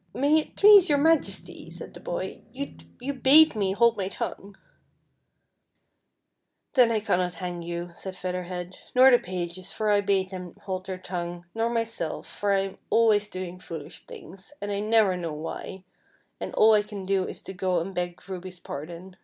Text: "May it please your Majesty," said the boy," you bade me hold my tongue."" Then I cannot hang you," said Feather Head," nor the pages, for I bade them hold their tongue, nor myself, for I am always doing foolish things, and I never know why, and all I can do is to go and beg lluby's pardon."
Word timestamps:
"May 0.22 0.40
it 0.40 0.56
please 0.56 0.88
your 0.88 0.98
Majesty," 0.98 1.70
said 1.70 1.94
the 1.94 2.00
boy," 2.00 2.40
you 2.98 3.12
bade 3.14 3.54
me 3.54 3.70
hold 3.74 3.96
my 3.96 4.08
tongue."" 4.08 4.56
Then 6.74 6.90
I 6.90 6.98
cannot 6.98 7.34
hang 7.34 7.62
you," 7.62 7.92
said 7.94 8.16
Feather 8.16 8.42
Head," 8.42 8.76
nor 8.96 9.08
the 9.12 9.20
pages, 9.20 9.70
for 9.70 9.90
I 9.92 10.00
bade 10.00 10.30
them 10.30 10.54
hold 10.62 10.86
their 10.86 10.98
tongue, 10.98 11.44
nor 11.54 11.70
myself, 11.70 12.26
for 12.26 12.52
I 12.52 12.60
am 12.62 12.78
always 12.90 13.28
doing 13.28 13.60
foolish 13.60 14.00
things, 14.00 14.52
and 14.60 14.72
I 14.72 14.80
never 14.80 15.16
know 15.16 15.32
why, 15.32 15.84
and 16.40 16.52
all 16.56 16.72
I 16.74 16.82
can 16.82 17.04
do 17.06 17.28
is 17.28 17.40
to 17.42 17.52
go 17.52 17.78
and 17.78 17.94
beg 17.94 18.16
lluby's 18.22 18.58
pardon." 18.58 19.14